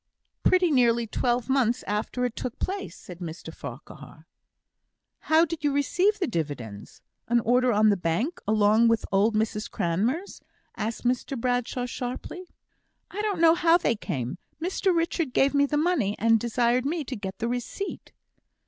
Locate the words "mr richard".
14.59-15.33